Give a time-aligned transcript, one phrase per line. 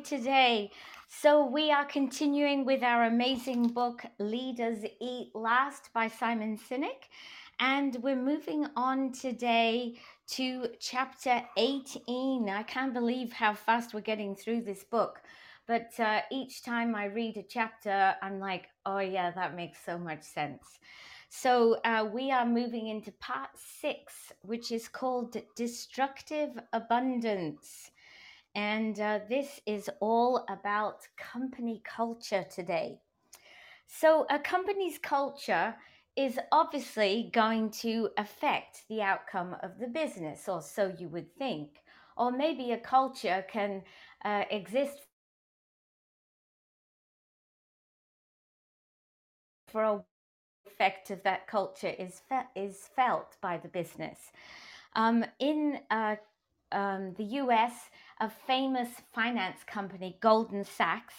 [0.00, 0.70] today?
[1.08, 7.08] So, we are continuing with our amazing book, Leaders Eat Last by Simon Sinek.
[7.58, 12.48] And we're moving on today to chapter 18.
[12.48, 15.20] I can't believe how fast we're getting through this book.
[15.66, 19.98] But uh, each time I read a chapter, I'm like, oh, yeah, that makes so
[19.98, 20.78] much sense.
[21.28, 27.89] So uh, we are moving into part six, which is called Destructive Abundance.
[28.54, 33.00] And uh, this is all about company culture today.
[33.86, 35.74] So, a company's culture
[36.16, 41.82] is obviously going to affect the outcome of the business, or so you would think.
[42.16, 43.82] Or maybe a culture can
[44.24, 45.06] uh, exist
[49.68, 50.04] for a
[50.66, 54.32] effect of that culture is fe- is felt by the business.
[54.96, 56.16] Um, in uh,
[56.72, 57.72] um, the US,
[58.20, 61.14] a famous finance company, Goldman Sachs,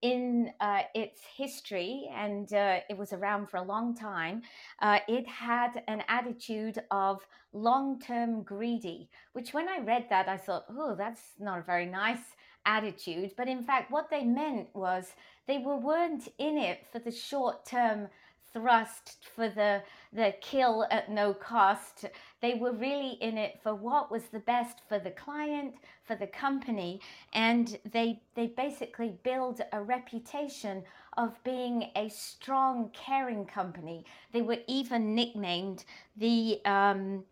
[0.00, 4.42] in uh, its history, and uh, it was around for a long time,
[4.80, 10.36] uh, it had an attitude of long term greedy, which when I read that, I
[10.36, 13.32] thought, oh, that's not a very nice attitude.
[13.36, 15.12] But in fact, what they meant was
[15.46, 18.08] they were, weren't in it for the short term
[18.52, 19.82] thrust for the
[20.12, 22.06] the kill at no cost.
[22.42, 26.26] They were really in it for what was the best for the client for the
[26.28, 27.00] company
[27.34, 30.84] and they they basically build a reputation
[31.16, 34.04] of being a strong caring company.
[34.32, 35.84] They were even nicknamed
[36.16, 37.24] the um,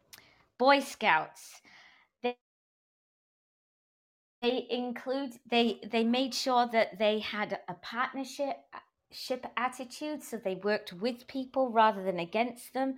[0.59, 1.62] boy scouts.
[2.22, 2.37] They,
[4.43, 8.56] they include they they made sure that they had a partnership
[9.11, 12.94] ship attitude, so they worked with people rather than against them.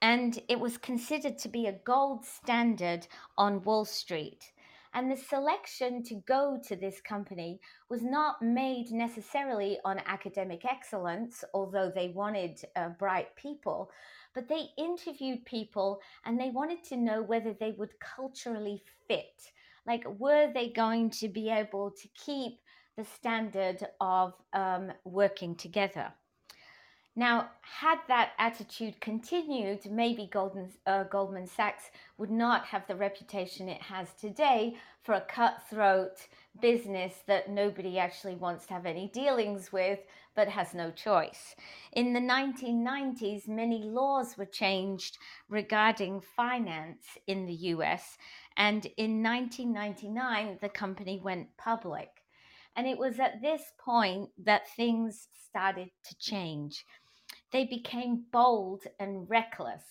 [0.00, 3.06] And it was considered to be a gold standard
[3.38, 4.52] on Wall Street.
[4.94, 11.44] And the selection to go to this company was not made necessarily on academic excellence,
[11.54, 13.90] although they wanted uh, bright people,
[14.34, 19.52] but they interviewed people and they wanted to know whether they would culturally fit.
[19.86, 22.60] Like, were they going to be able to keep
[22.96, 26.12] the standard of um, working together.
[27.14, 30.30] Now, had that attitude continued, maybe
[30.86, 36.26] uh, Goldman Sachs would not have the reputation it has today for a cutthroat
[36.62, 39.98] business that nobody actually wants to have any dealings with,
[40.34, 41.54] but has no choice.
[41.92, 45.18] In the 1990s, many laws were changed
[45.50, 48.16] regarding finance in the US,
[48.56, 52.21] and in 1999, the company went public.
[52.76, 56.84] And it was at this point that things started to change.
[57.52, 59.82] They became bold and reckless.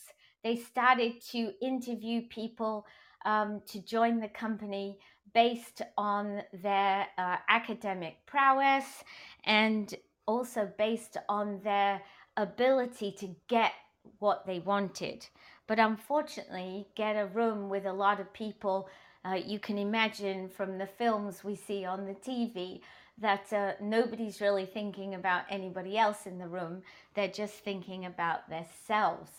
[0.43, 2.85] They started to interview people
[3.25, 4.97] um, to join the company
[5.33, 9.03] based on their uh, academic prowess
[9.45, 9.93] and
[10.25, 12.01] also based on their
[12.37, 13.73] ability to get
[14.19, 15.27] what they wanted.
[15.67, 18.89] But unfortunately, get a room with a lot of people
[19.25, 22.81] uh, you can imagine from the films we see on the TV
[23.19, 26.81] that uh, nobody's really thinking about anybody else in the room.
[27.13, 29.31] They're just thinking about themselves.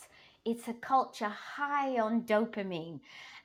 [0.44, 3.00] It's a culture high on dopamine,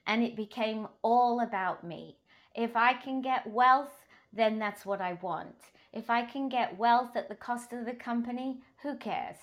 [0.05, 2.17] and it became all about me.
[2.55, 5.55] If I can get wealth, then that's what I want.
[5.93, 9.37] If I can get wealth at the cost of the company, who cares?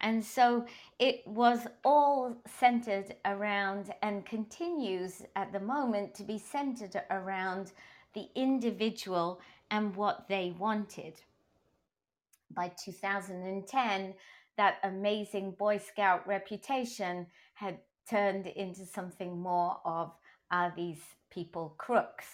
[0.00, 0.64] And so
[0.98, 7.72] it was all centered around and continues at the moment to be centered around
[8.14, 9.40] the individual
[9.70, 11.20] and what they wanted.
[12.50, 14.14] By 2010,
[14.56, 17.78] that amazing Boy Scout reputation had
[18.08, 20.12] turned into something more of
[20.50, 21.00] are these
[21.30, 22.26] people crooks?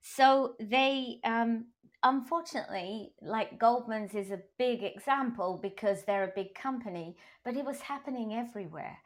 [0.00, 1.66] So they um,
[2.02, 7.80] unfortunately, like Goldman's is a big example because they're a big company, but it was
[7.80, 8.98] happening everywhere,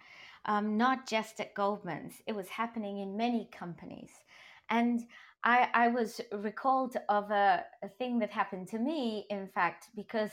[0.45, 2.15] um, not just at Goldman's.
[2.27, 4.11] It was happening in many companies.
[4.71, 5.03] And
[5.45, 10.31] I, I was recalled of a, a thing that happened to me, in fact, because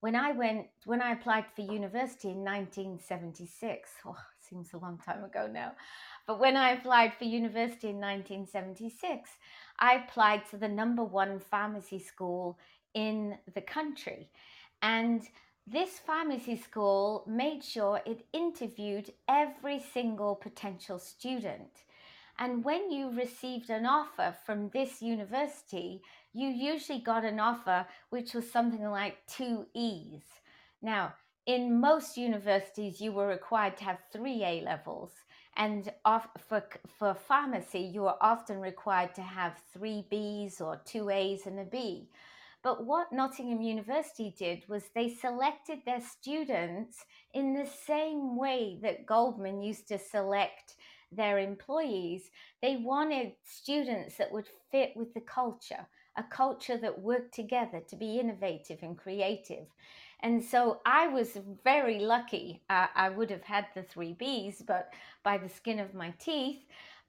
[0.00, 5.24] when I went, when I applied for university in 1976, oh, seems a long time
[5.24, 5.72] ago now,
[6.26, 9.30] but when I applied for university in 1976,
[9.78, 12.58] I applied to the number one pharmacy school
[12.94, 14.28] in the country.
[14.80, 15.22] And
[15.66, 21.84] this pharmacy school made sure it interviewed every single potential student.
[22.38, 26.02] And when you received an offer from this university,
[26.32, 30.24] you usually got an offer which was something like two E's.
[30.80, 31.14] Now,
[31.46, 35.12] in most universities, you were required to have three A levels.
[35.56, 35.92] And
[36.48, 36.64] for,
[36.98, 41.64] for pharmacy, you are often required to have three B's or two A's and a
[41.64, 42.08] B.
[42.62, 47.04] But what Nottingham University did was they selected their students
[47.34, 50.76] in the same way that Goldman used to select
[51.10, 52.30] their employees.
[52.62, 55.86] They wanted students that would fit with the culture,
[56.16, 59.66] a culture that worked together to be innovative and creative.
[60.20, 62.62] And so I was very lucky.
[62.70, 64.92] Uh, I would have had the three B's, but
[65.24, 66.60] by the skin of my teeth.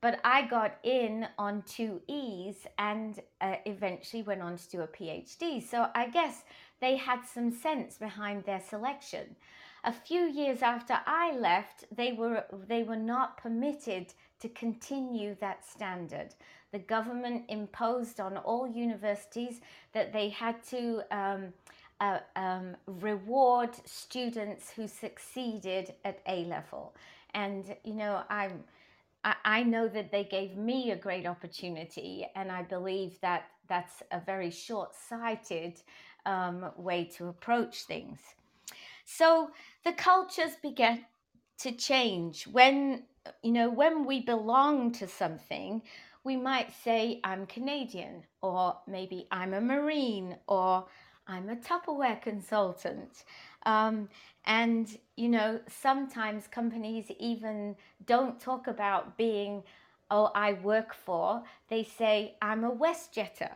[0.02, 4.88] But I got in on two E's and uh, eventually went on to do a
[4.88, 5.62] PhD.
[5.64, 6.44] So I guess
[6.82, 9.36] they had some sense behind their selection.
[9.86, 15.66] A few years after I left, they were they were not permitted to continue that
[15.66, 16.36] standard.
[16.74, 19.62] The government imposed on all universities
[19.94, 21.54] that they had to um,
[22.02, 26.94] uh, um, reward students who succeeded at A level.
[27.34, 28.66] And, you know, I'm,
[29.24, 34.20] I, know that they gave me a great opportunity, and I believe that that's a
[34.20, 35.80] very short sighted
[36.26, 38.20] um, way to approach things.
[39.06, 39.52] So
[39.86, 41.06] the cultures began
[41.60, 42.46] to change.
[42.46, 43.04] When,
[43.42, 45.82] you know, when we belong to something,
[46.24, 50.86] we might say, I'm Canadian, or maybe I'm a Marine, or
[51.28, 53.24] I'm a Tupperware consultant.
[53.66, 54.10] Um,
[54.46, 57.76] and, you know, sometimes companies even
[58.06, 59.64] don't talk about being,
[60.12, 61.44] oh, I work for.
[61.70, 63.52] They say, I'm a WestJetter.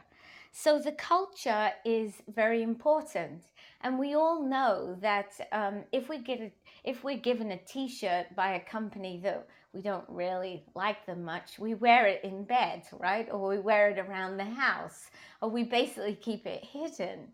[0.52, 3.44] So the culture is very important.
[3.82, 6.52] And we all know that um, if, we get a,
[6.84, 11.24] if we're given a t shirt by a company that we don't really like them
[11.24, 13.28] much, we wear it in bed, right?
[13.32, 15.10] Or we wear it around the house,
[15.42, 17.28] or we basically keep it hidden.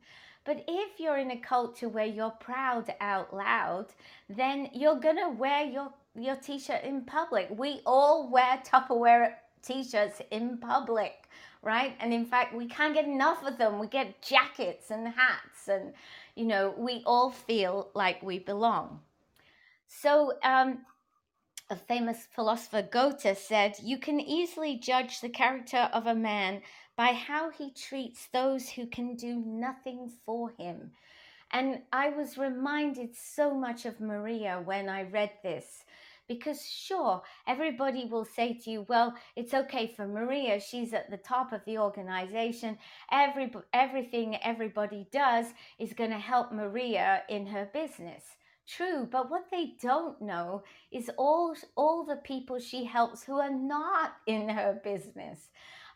[0.46, 3.88] But if you're in a culture where you're proud out loud,
[4.28, 7.48] then you're going to wear your, your t shirt in public.
[7.56, 11.30] We all wear Tupperware t shirts in public,
[11.62, 11.96] right?
[12.02, 13.80] And in fact, we can't get enough of them.
[13.80, 15.94] We get jackets and hats, and,
[16.36, 19.00] you know, we all feel like we belong.
[19.88, 20.80] So, um,
[21.74, 26.62] a famous philosopher Goethe said, You can easily judge the character of a man
[26.96, 30.92] by how he treats those who can do nothing for him.
[31.52, 35.84] And I was reminded so much of Maria when I read this.
[36.28, 40.60] Because, sure, everybody will say to you, well, it's okay for Maria.
[40.60, 42.78] She's at the top of the organization.
[43.12, 45.48] Every, everything everybody does
[45.80, 48.24] is going to help Maria in her business.
[48.68, 53.52] True, but what they don't know is all, all the people she helps who are
[53.54, 55.50] not in her business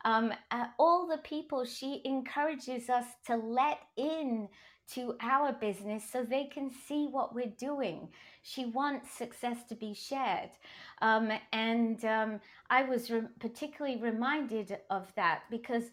[0.05, 4.47] um, uh, all the people she encourages us to let in
[4.93, 8.07] to our business so they can see what we're doing.
[8.41, 10.51] She wants success to be shared.
[11.01, 12.39] Um, and um,
[12.69, 15.83] I was re- particularly reminded of that because.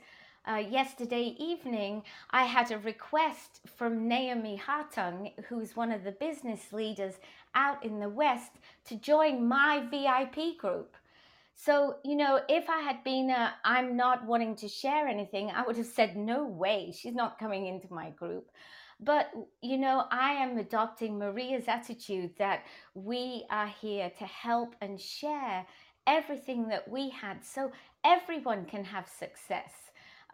[0.47, 6.71] Uh, yesterday evening, I had a request from Naomi Hartung, who's one of the business
[6.71, 7.15] leaders
[7.55, 8.51] out in the West,
[8.89, 10.97] to join my VIP group.
[11.55, 15.63] So, you know, if I had been a, I'm not wanting to share anything, I
[15.63, 18.51] would have said, no way, she's not coming into my group.
[19.01, 19.31] But,
[19.63, 25.65] you know, I am adopting Maria's attitude that we are here to help and share
[26.07, 27.73] everything that we had so
[28.05, 29.84] everyone can have success.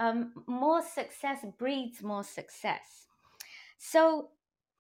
[0.01, 3.07] Um, more success breeds more success.
[3.79, 4.31] So,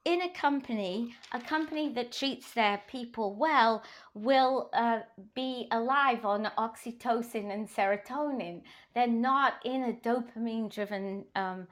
[0.07, 3.83] in a company, a company that treats their people well
[4.15, 5.01] will uh,
[5.35, 8.63] be alive on oxytocin and serotonin.
[8.95, 11.67] They're not in a dopamine driven um,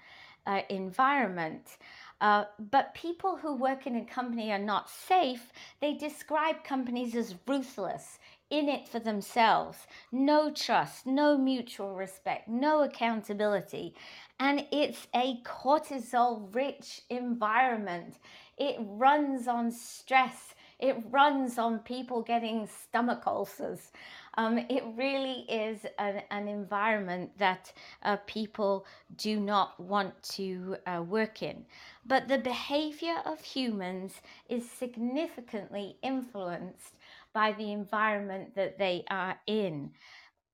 [0.46, 1.78] uh, environment.
[2.20, 5.52] Uh, but people who work in a company are not safe.
[5.80, 8.18] They describe companies as ruthless,
[8.50, 13.94] in it for themselves, no trust, no mutual respect, no accountability.
[14.40, 18.14] And it's a cortisol rich environment.
[18.56, 23.90] It runs on stress, it runs on people getting stomach ulcers.
[24.36, 27.72] Um, it really is an, an environment that
[28.04, 28.86] uh, people
[29.16, 31.64] do not want to uh, work in.
[32.06, 34.14] But the behavior of humans
[34.48, 36.94] is significantly influenced
[37.32, 39.90] by the environment that they are in.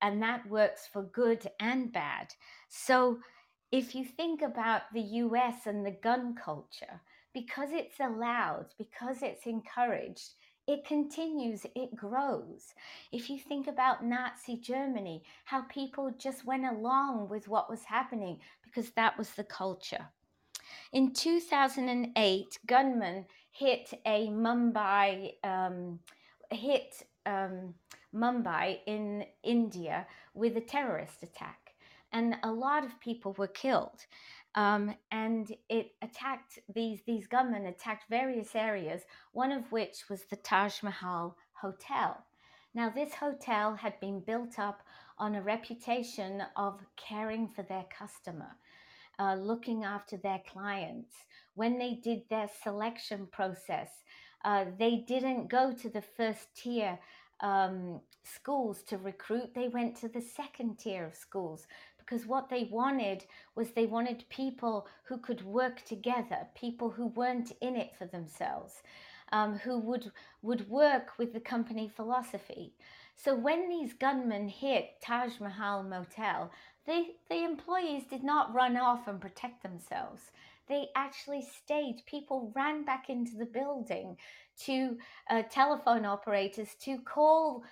[0.03, 2.35] And that works for good and bad.
[2.69, 3.19] So
[3.73, 7.01] if you think about the US and the gun culture,
[7.33, 10.35] because it's allowed, because it's encouraged,
[10.67, 12.75] it continues, it grows.
[13.13, 18.39] If you think about Nazi Germany, how people just went along with what was happening
[18.63, 20.07] because that was the culture.
[20.93, 25.99] In 2008, gunmen hit a Mumbai, um,
[26.51, 27.75] hit um,
[28.15, 31.75] Mumbai in India with a terrorist attack,
[32.13, 34.07] and a lot of people were killed.
[34.57, 39.03] Um, and it attacked these these gunmen attacked various areas.
[39.33, 42.25] One of which was the Taj Mahal Hotel.
[42.75, 44.83] Now, this hotel had been built up
[45.17, 48.57] on a reputation of caring for their customer,
[49.19, 51.15] uh, looking after their clients.
[51.55, 53.91] When they did their selection process,
[54.45, 56.99] uh, they didn't go to the first tier
[57.41, 61.67] um, schools to recruit, they went to the second tier of schools
[61.99, 63.25] because what they wanted
[63.55, 68.83] was they wanted people who could work together, people who weren't in it for themselves,
[69.33, 72.75] um, who would would work with the company philosophy.
[73.17, 76.51] So when these gunmen hit Taj Mahal Motel,
[76.87, 80.31] they, the employees did not run off and protect themselves.
[80.69, 82.03] They actually stayed.
[82.07, 84.17] People ran back into the building
[84.65, 84.99] to
[85.31, 87.65] uh, telephone operators to call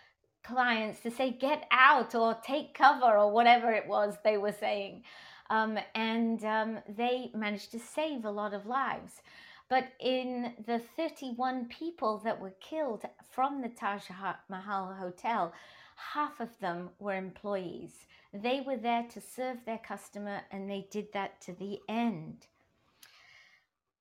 [0.44, 5.02] clients to say get out or take cover or whatever it was they were saying.
[5.50, 9.22] Um, and um, they managed to save a lot of lives.
[9.68, 14.02] But in the 31 people that were killed from the taj
[14.50, 15.52] mahal hotel
[15.96, 18.06] half of them were employees.
[18.32, 22.46] They were there to serve their customer and they did that to the end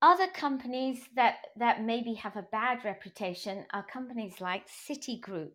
[0.01, 5.53] other companies that, that maybe have a bad reputation are companies like Citigroup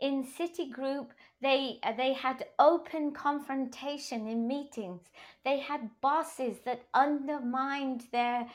[0.00, 1.08] in Citigroup,
[1.40, 5.02] they they had open confrontation in meetings.
[5.44, 8.46] They had bosses that undermined their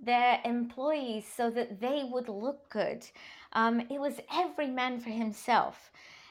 [0.00, 3.06] their employees so that they would look good.
[3.52, 5.90] Um, it was every man for himself.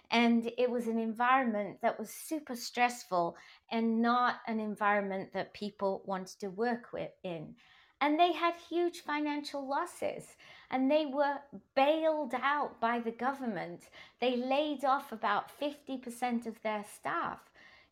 [0.09, 3.35] And it was an environment that was super stressful
[3.71, 7.55] and not an environment that people wanted to work with in
[8.01, 10.35] and they had huge financial losses
[10.69, 11.37] and they were
[11.75, 13.89] bailed out by the government.
[14.19, 17.39] They laid off about 50% of their staff.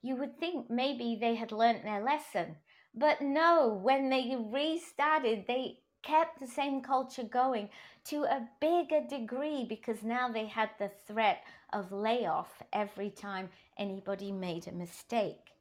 [0.02, 2.58] You would think maybe they had learnt their lesson,
[2.94, 7.70] but no, when they restarted, they kept the same culture going
[8.06, 11.44] to a bigger degree because now they had the threat
[11.74, 15.55] of layoff every time anybody made a mistake.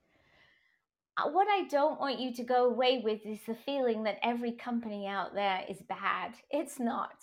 [1.16, 4.52] Uh, what I don't want you to go away with is the feeling that every
[4.52, 6.35] company out there is bad.
[6.50, 7.23] It's not.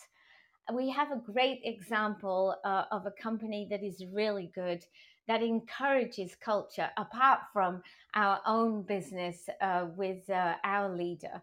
[0.74, 4.86] We have a great example uh, of a company that is really good,
[5.27, 7.81] that encourages culture, apart from
[8.15, 11.41] our own business uh, with uh, our leader.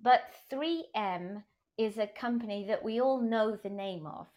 [0.00, 0.20] But
[0.52, 1.42] 3M
[1.78, 4.28] is a company that we all know the name of.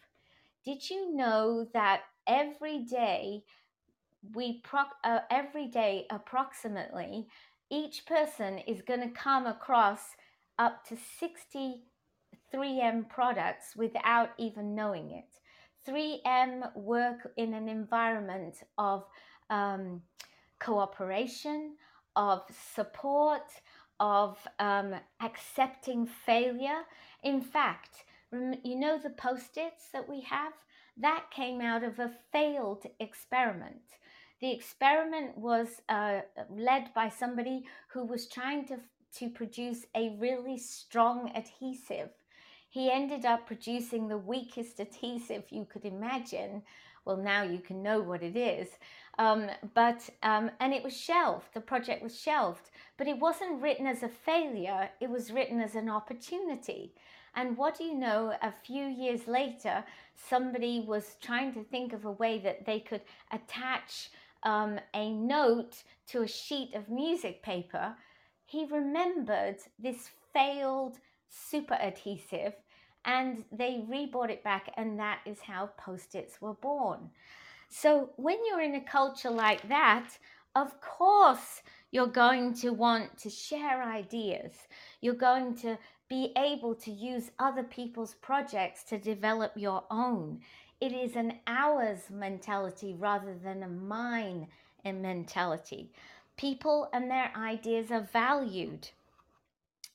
[0.64, 3.44] Did you know that every day
[4.34, 7.26] we pro- uh, every day approximately
[7.72, 10.00] each person is going to come across
[10.58, 11.82] up to 60
[12.54, 15.24] 3M products without even knowing it.
[15.88, 19.04] 3M work in an environment of
[19.48, 20.02] um,
[20.60, 21.76] cooperation,
[22.14, 22.42] of
[22.74, 23.50] support,
[23.98, 26.82] of um, accepting failure.
[27.24, 28.04] In fact,
[28.62, 30.52] you know the post its that we have?
[30.98, 33.82] That came out of a failed experiment.
[34.42, 38.80] The experiment was uh, led by somebody who was trying to,
[39.18, 42.10] to produce a really strong adhesive.
[42.68, 46.64] He ended up producing the weakest adhesive you could imagine.
[47.04, 48.68] Well, now you can know what it is.
[49.16, 51.54] Um, but um, and it was shelved.
[51.54, 54.90] The project was shelved, but it wasn't written as a failure.
[55.00, 56.94] It was written as an opportunity.
[57.36, 58.34] And what do you know?
[58.42, 59.84] A few years later,
[60.16, 64.10] somebody was trying to think of a way that they could attach
[64.42, 67.94] um, a note to a sheet of music paper,
[68.44, 72.54] he remembered this failed super adhesive
[73.04, 77.10] and they rebought it back, and that is how post its were born.
[77.68, 80.16] So, when you're in a culture like that,
[80.54, 84.52] of course, you're going to want to share ideas.
[85.00, 90.40] You're going to be able to use other people's projects to develop your own
[90.82, 94.48] it is an ours mentality rather than a mine
[94.84, 95.92] mentality.
[96.36, 98.90] People and their ideas are valued,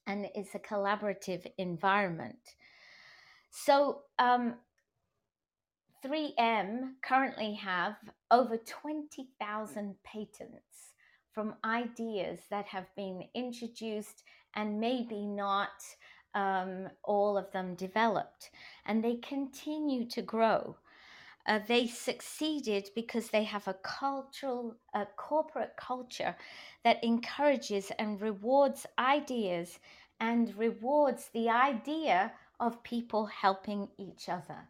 [0.08, 2.56] and it's a collaborative environment.
[3.50, 4.56] So, um,
[6.06, 7.98] 3M currently have
[8.32, 10.94] over 20,000 patents
[11.34, 14.24] from ideas that have been introduced
[14.56, 15.84] and maybe not
[16.34, 18.52] um, all of them developed,
[18.86, 20.78] and they continue to grow.
[21.46, 26.36] Uh, they succeeded because they have a cultural, a corporate culture
[26.84, 29.80] that encourages and rewards ideas
[30.20, 34.68] and rewards the idea of people helping each other.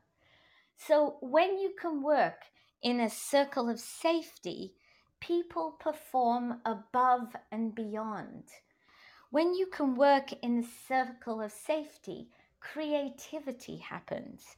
[0.78, 2.44] So when you can work
[2.84, 4.76] in a circle of safety,
[5.20, 8.44] people perform above and beyond.
[9.30, 12.30] When you can work in a circle of safety,
[12.62, 14.56] creativity happens.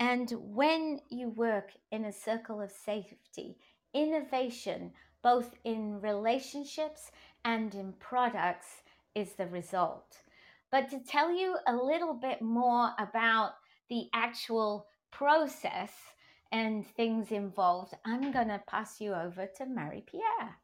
[0.00, 3.58] And when you work in a circle of safety,
[3.92, 7.10] innovation, both in relationships
[7.44, 8.82] and in products,
[9.14, 10.16] is the result.
[10.70, 13.54] But to tell you a little bit more about
[13.88, 15.92] the actual process
[16.52, 20.56] and things involved, I'm going to pass you over to Marie Pierre.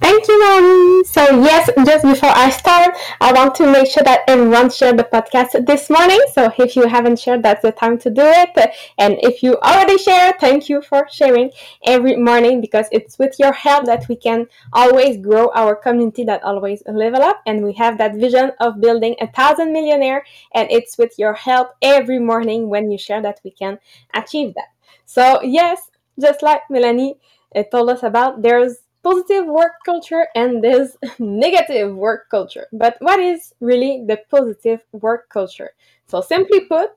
[0.00, 1.04] Thank you, Melanie.
[1.04, 5.04] So yes, just before I start, I want to make sure that everyone shared the
[5.04, 6.18] podcast this morning.
[6.32, 8.50] So if you haven't shared, that's the time to do it.
[8.98, 11.50] And if you already shared, thank you for sharing
[11.84, 16.42] every morning because it's with your help that we can always grow our community that
[16.44, 17.42] always level up.
[17.46, 20.24] And we have that vision of building a thousand millionaire.
[20.54, 23.78] And it's with your help every morning when you share that we can
[24.14, 24.68] achieve that.
[25.04, 27.16] So yes, just like Melanie
[27.54, 32.66] uh, told us about, there's positive work culture and this negative work culture.
[32.72, 35.70] But what is really the positive work culture?
[36.06, 36.90] So simply put,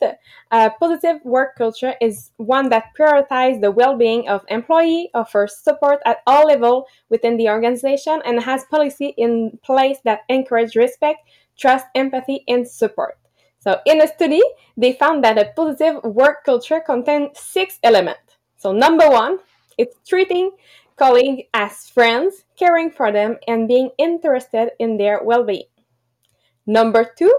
[0.51, 6.17] a positive work culture is one that prioritizes the well-being of employee, offers support at
[6.25, 11.19] all levels within the organization, and has policy in place that encourage respect,
[11.57, 13.19] trust, empathy, and support.
[13.59, 14.41] So in a study,
[14.75, 18.37] they found that a positive work culture contains six elements.
[18.57, 19.37] So number one,
[19.77, 20.51] it's treating
[20.95, 25.69] colleagues as friends, caring for them, and being interested in their well being.
[26.65, 27.33] Number two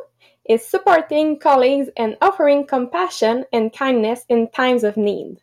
[0.48, 5.38] is supporting colleagues and offering compassion and kindness in times of need.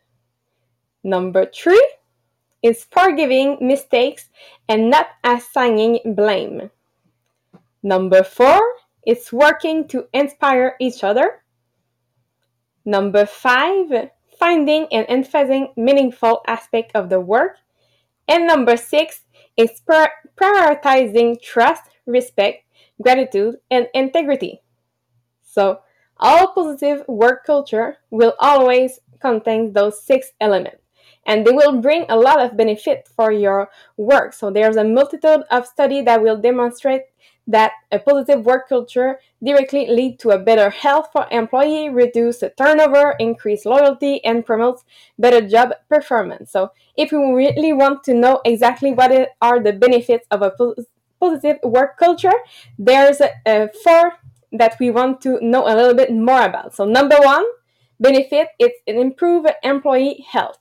[1.04, 1.84] Number three
[2.62, 4.30] is forgiving mistakes
[4.70, 6.70] and not assigning blame.
[7.82, 8.62] Number four
[9.06, 11.42] is working to inspire each other.
[12.86, 17.58] Number five, finding and emphasizing meaningful aspect of the work
[18.28, 19.22] and number six
[19.58, 19.82] is
[20.38, 22.66] prioritizing trust, respect,
[23.02, 24.62] gratitude, and integrity.
[25.42, 25.82] So,
[26.18, 30.82] all positive work culture will always contain those six elements
[31.26, 34.34] and they will bring a lot of benefit for your work.
[34.34, 37.04] So there's a multitude of studies that will demonstrate
[37.48, 42.50] that a positive work culture directly lead to a better health for employee, reduce the
[42.52, 44.84] turnover, increase loyalty, and promotes
[45.18, 46.52] better job performance.
[46.52, 50.52] So if you really want to know exactly what are the benefits of a
[51.20, 52.34] positive work culture,
[52.78, 54.14] there's a, four
[54.52, 56.76] that we want to know a little bit more about.
[56.76, 57.46] So number one
[58.00, 60.58] benefit is an improved employee health.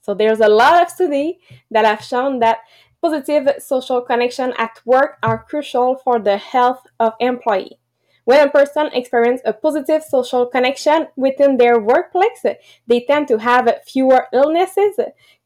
[0.00, 1.38] So there's a lot of study
[1.70, 2.58] that have shown that
[3.02, 7.78] positive social connection at work are crucial for the health of employee.
[8.24, 12.46] When a person experiences a positive social connection within their workplace,
[12.86, 14.94] they tend to have fewer illnesses,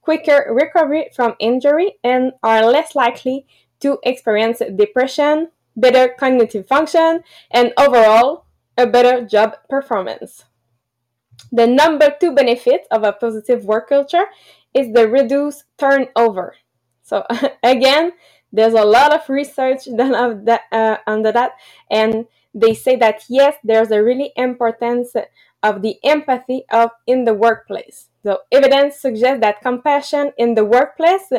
[0.03, 3.47] quicker recovery from injury, and are less likely
[3.81, 8.45] to experience depression, better cognitive function, and overall,
[8.77, 10.45] a better job performance.
[11.51, 14.27] The number two benefit of a positive work culture
[14.75, 16.57] is the reduced turnover.
[17.07, 17.25] So
[17.63, 18.13] again,
[18.53, 21.53] there's a lot of research done of that, uh, under that,
[21.91, 25.15] and they say that yes, there's a really importance
[25.63, 28.09] of the empathy of in the workplace.
[28.23, 31.31] So evidence suggests that compassion in the workplace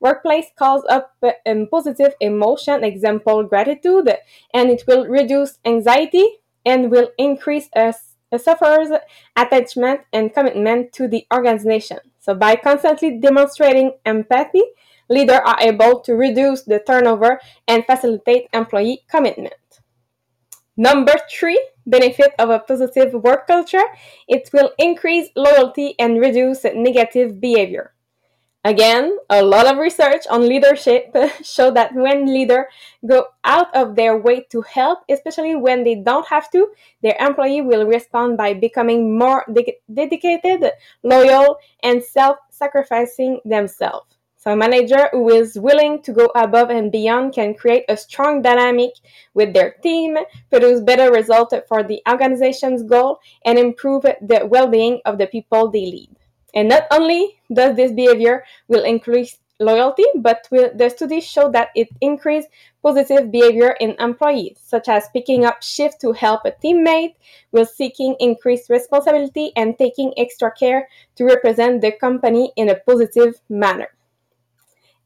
[0.00, 4.08] workplace calls up a positive emotion, example gratitude,
[4.54, 6.26] and it will reduce anxiety
[6.64, 7.94] and will increase uh, a,
[8.32, 8.90] a uh, sufferer's
[9.36, 11.98] attachment and commitment to the organization.
[12.20, 14.62] So by constantly demonstrating empathy,
[15.08, 19.54] leaders are able to reduce the turnover and facilitate employee commitment.
[20.76, 23.84] Number three benefit of a positive work culture,
[24.28, 27.94] it will increase loyalty and reduce negative behavior.
[28.66, 31.14] Again, a lot of research on leadership
[31.44, 32.66] show that when leaders
[33.06, 37.60] go out of their way to help, especially when they don't have to, their employee
[37.60, 40.72] will respond by becoming more de- dedicated,
[41.04, 44.15] loyal, and self-sacrificing themselves.
[44.46, 48.42] So a manager who is willing to go above and beyond can create a strong
[48.42, 48.92] dynamic
[49.34, 50.16] with their team,
[50.50, 55.86] produce better results for the organization's goal, and improve the well-being of the people they
[55.86, 56.10] lead.
[56.54, 61.88] And not only does this behavior will increase loyalty, but the studies show that it
[62.00, 62.46] increased
[62.84, 67.16] positive behavior in employees, such as picking up shifts to help a teammate,
[67.50, 73.34] while seeking increased responsibility and taking extra care to represent the company in a positive
[73.48, 73.88] manner.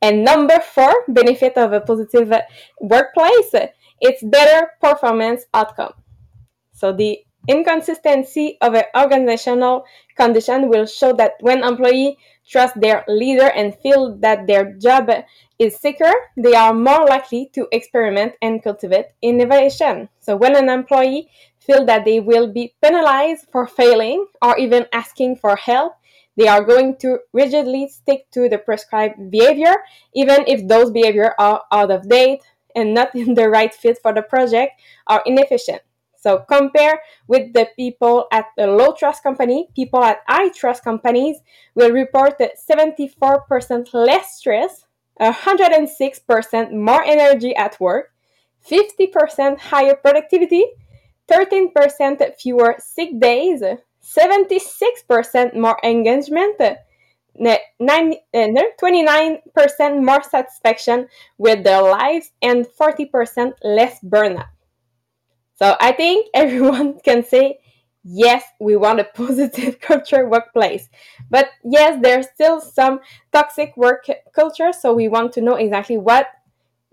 [0.02, 2.32] And number four benefit of a positive
[2.80, 3.54] workplace,
[4.00, 5.92] it's better performance outcome.
[6.72, 9.84] So the inconsistency of an organizational
[10.16, 12.16] condition will show that when employees
[12.48, 15.10] trust their leader and feel that their job
[15.58, 20.08] is secure, they are more likely to experiment and cultivate innovation.
[20.20, 25.36] So when an employee feel that they will be penalized for failing or even asking
[25.36, 25.92] for help,
[26.40, 29.76] they are going to rigidly stick to the prescribed behavior,
[30.14, 32.40] even if those behaviors are out of date
[32.74, 35.82] and not in the right fit for the project or inefficient.
[36.16, 41.36] So compare with the people at a low trust company, people at high trust companies
[41.74, 44.86] will report 74% less stress,
[45.20, 48.12] 106% more energy at work,
[48.66, 50.64] 50% higher productivity,
[51.30, 53.62] 13% fewer sick days,
[54.02, 56.60] 76% more engagement,
[57.38, 61.08] 29% eh, more satisfaction
[61.38, 64.48] with their lives, and 40% less burnout.
[65.60, 67.60] So I think everyone can say,
[68.02, 70.88] yes, we want a positive culture workplace.
[71.30, 73.00] But yes, there's still some
[73.32, 74.72] toxic work culture.
[74.72, 76.26] So we want to know exactly what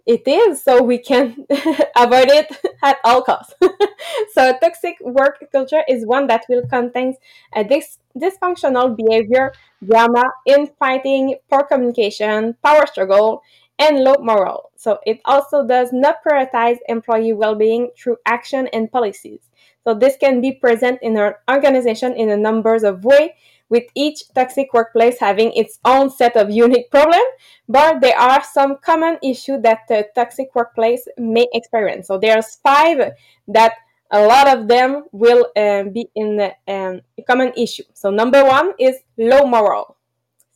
[0.07, 1.45] it is so we can
[1.97, 2.47] avoid it
[2.83, 3.53] at all costs.
[4.33, 7.15] so toxic work culture is one that will contain
[7.53, 9.53] a dis- dysfunctional behavior,
[9.85, 13.41] drama, infighting, poor communication, power struggle,
[13.79, 14.71] and low morale.
[14.75, 19.41] So it also does not prioritize employee well-being through action and policies.
[19.83, 23.31] So this can be present in our organization in a numbers of ways,
[23.69, 27.27] with each toxic workplace having its own set of unique problems,
[27.67, 32.07] but there are some common issues that the toxic workplace may experience.
[32.07, 33.13] So there's five
[33.47, 33.73] that
[34.11, 37.83] a lot of them will uh, be in the um, common issue.
[37.93, 39.97] So number one is low morale.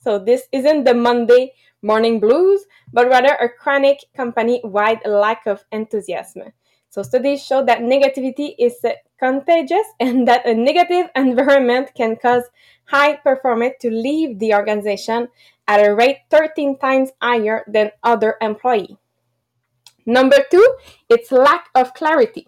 [0.02, 6.54] So this isn't the Monday morning blues, but rather a chronic company-wide lack of enthusiasm.
[6.90, 8.84] So studies show that negativity is
[9.20, 12.44] contagious and that a negative environment can cause
[12.92, 15.30] high performers to leave the organization
[15.68, 18.96] at a rate 13 times higher than other employees.
[20.06, 20.76] Number two,
[21.10, 22.48] it's lack of clarity.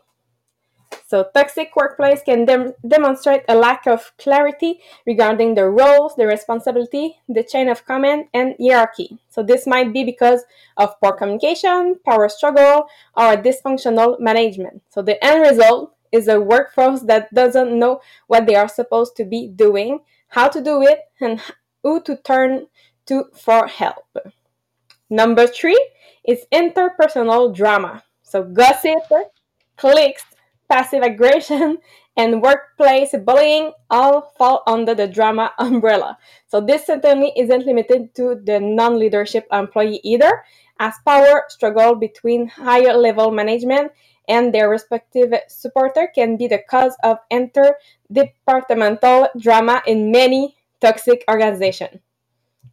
[1.08, 7.18] So toxic workplace can dem- demonstrate a lack of clarity regarding the roles, the responsibility,
[7.30, 9.20] the chain of command, and hierarchy.
[9.30, 10.44] So this might be because
[10.78, 14.82] of poor communication, power struggle, or dysfunctional management.
[14.90, 19.26] So the end result is a workforce that doesn't know what they are supposed to
[19.26, 20.00] be doing,
[20.34, 21.40] how to do it, and
[21.84, 22.68] who to turn
[23.06, 24.18] to for help.
[25.10, 25.80] Number three
[26.28, 28.04] is interpersonal drama.
[28.24, 29.04] So gossip,
[29.78, 30.24] cliques,
[30.68, 31.78] passive aggression,
[32.18, 36.18] and workplace bullying all fall under the drama umbrella.
[36.48, 40.44] So this certainly isn't limited to the non-leadership employee either,
[40.80, 43.92] as power struggle between higher level management
[44.28, 52.00] and their respective supporter can be the cause of interdepartmental drama in many toxic organizations.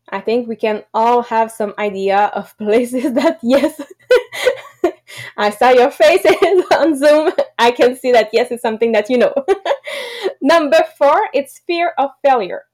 [0.08, 3.80] I think we can all have some idea of places that yes
[5.36, 7.32] I saw your faces on Zoom.
[7.58, 9.32] I can see that yes, it's something that you know.
[10.42, 12.64] Number four, it's fear of failure.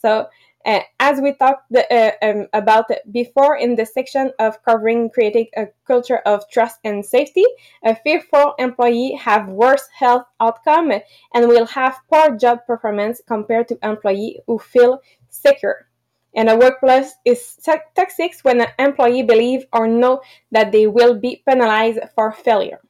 [0.00, 0.28] So,
[0.64, 5.46] uh, as we talked the, uh, um, about before in the section of covering creating
[5.56, 7.44] a culture of trust and safety,
[7.84, 10.92] a fearful employee have worse health outcome
[11.34, 15.86] and will have poor job performance compared to employee who feel secure
[16.34, 17.56] and a workplace is
[17.94, 22.80] toxic when an employee believe or know that they will be penalized for failure.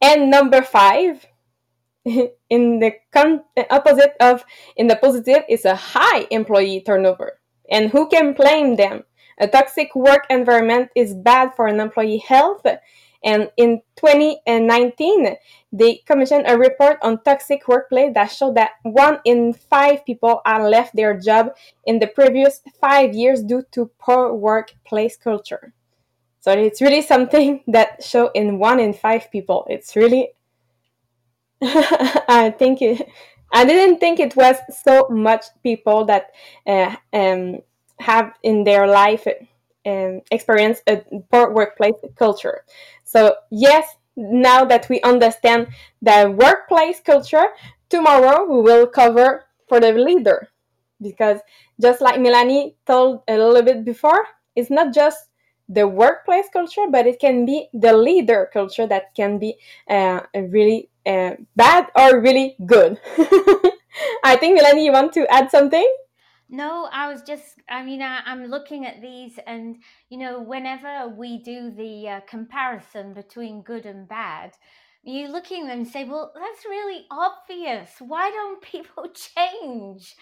[0.00, 1.26] And number five,
[2.50, 4.44] in the con- opposite of
[4.76, 7.40] in the positive is a high employee turnover.
[7.70, 9.04] And who can blame them?
[9.38, 12.64] A toxic work environment is bad for an employee health
[13.26, 15.36] and in 2019,
[15.72, 20.70] they commissioned a report on toxic workplace that showed that one in five people are
[20.70, 21.48] left their job
[21.84, 25.74] in the previous five years due to poor workplace culture.
[26.40, 29.66] So it's really something that show in one in five people.
[29.68, 30.28] It's really,
[31.62, 32.80] I think
[33.52, 36.32] I didn't think it was so much people that
[36.66, 37.60] uh, um,
[37.98, 39.26] have in their life
[39.86, 42.64] um, experience a poor workplace culture.
[43.04, 45.68] So, yes, now that we understand
[46.02, 47.46] the workplace culture,
[47.88, 50.48] tomorrow we will cover for the leader.
[51.00, 51.40] Because
[51.80, 55.28] just like Melanie told a little bit before, it's not just
[55.68, 59.56] the workplace culture, but it can be the leader culture that can be
[59.88, 63.00] uh, really uh, bad or really good.
[64.24, 65.88] I think, Melanie, you want to add something?
[66.48, 71.08] No, I was just, I mean, I, am looking at these, and, you know, whenever
[71.08, 74.52] we do the uh, comparison between good and bad,
[75.02, 77.90] you looking at them and say, well, that's really obvious.
[77.98, 80.14] Why don't people change?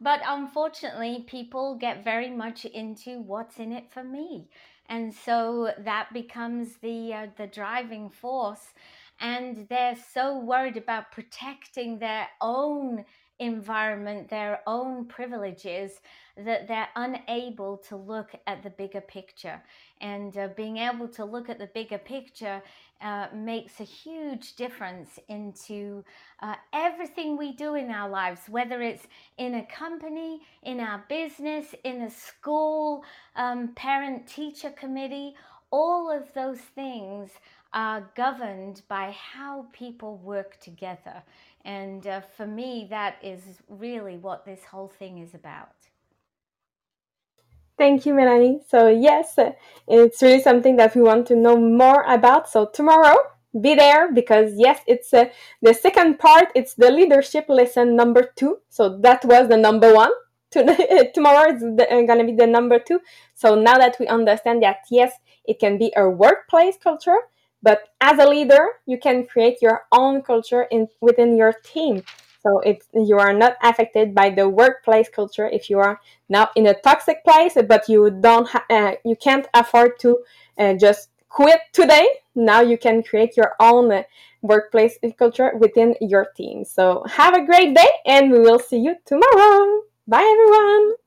[0.00, 4.48] But unfortunately, people get very much into what's in it for me.
[4.92, 8.74] And so that becomes the, uh, the driving force.
[9.20, 13.06] And they're so worried about protecting their own
[13.38, 16.02] environment, their own privileges,
[16.36, 19.62] that they're unable to look at the bigger picture.
[20.02, 22.60] And uh, being able to look at the bigger picture
[23.02, 26.04] uh, makes a huge difference into
[26.40, 29.06] uh, everything we do in our lives, whether it's
[29.38, 33.04] in a company, in our business, in a school,
[33.36, 35.34] um, parent teacher committee.
[35.70, 37.30] All of those things
[37.72, 41.22] are governed by how people work together.
[41.64, 45.70] And uh, for me, that is really what this whole thing is about.
[47.78, 48.60] Thank you, Melanie.
[48.68, 49.38] So, yes,
[49.88, 52.48] it's really something that we want to know more about.
[52.48, 53.16] So, tomorrow,
[53.60, 55.26] be there because, yes, it's uh,
[55.62, 56.48] the second part.
[56.54, 58.58] It's the leadership lesson number two.
[58.68, 60.12] So, that was the number one.
[61.14, 63.00] tomorrow is uh, going to be the number two.
[63.34, 65.12] So, now that we understand that, yes,
[65.44, 67.18] it can be a workplace culture,
[67.62, 72.02] but as a leader, you can create your own culture in within your team.
[72.42, 72.60] So
[72.94, 77.24] you are not affected by the workplace culture if you are now in a toxic
[77.24, 80.18] place, but you don't uh, you can't afford to
[80.58, 82.08] uh, just quit today.
[82.34, 84.02] Now you can create your own uh,
[84.42, 86.64] workplace culture within your team.
[86.64, 89.82] So have a great day, and we will see you tomorrow.
[90.06, 91.01] Bye, everyone.